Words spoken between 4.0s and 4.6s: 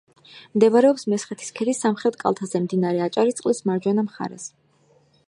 მხარეს.